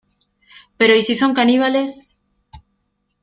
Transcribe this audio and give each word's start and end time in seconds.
Pero...¿ 0.77 0.95
y 0.95 1.03
si 1.03 1.13
son 1.15 1.35
caníbales?. 1.35 2.17